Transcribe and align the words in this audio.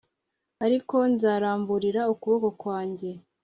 ariko 0.65 0.95
nzaramburira 1.11 2.01
ukuboko 2.13 2.47
kwanjye 2.61 3.09